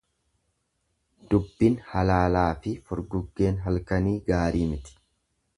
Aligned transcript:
Dubbin 1.33 1.75
halaalaafi 1.91 2.75
furguggeen 2.89 3.63
halkanii 3.67 4.19
gaarii 4.31 4.67
miti. 4.75 4.99